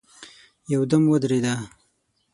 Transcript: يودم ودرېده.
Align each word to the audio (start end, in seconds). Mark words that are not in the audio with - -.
يودم 0.71 1.03
ودرېده. 1.11 1.55